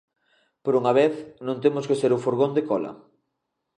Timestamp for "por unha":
0.63-0.93